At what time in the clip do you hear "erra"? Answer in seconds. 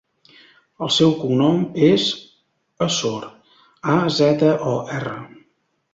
5.01-5.19